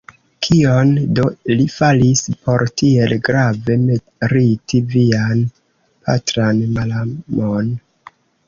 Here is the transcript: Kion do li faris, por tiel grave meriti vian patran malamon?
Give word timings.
Kion 0.45 0.93
do 1.19 1.25
li 1.51 1.65
faris, 1.73 2.23
por 2.47 2.65
tiel 2.83 3.13
grave 3.29 3.77
meriti 3.83 4.83
vian 4.95 5.45
patran 6.09 6.67
malamon? 6.79 7.75